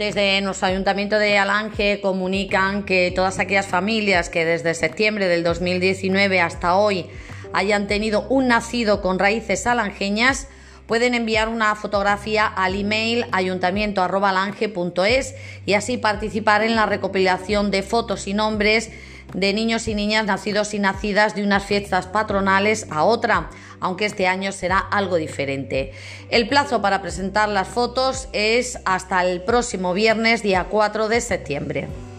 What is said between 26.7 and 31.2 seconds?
para presentar las fotos es hasta el próximo viernes, día 4 de